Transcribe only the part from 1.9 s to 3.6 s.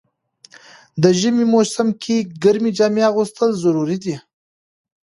کی ګرمی جامی اغوستل